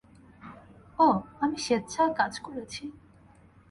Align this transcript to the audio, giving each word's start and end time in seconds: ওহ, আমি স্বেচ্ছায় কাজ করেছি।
ওহ, 0.99 1.17
আমি 1.41 1.57
স্বেচ্ছায় 1.65 2.11
কাজ 2.19 2.33
করেছি। 2.39 2.83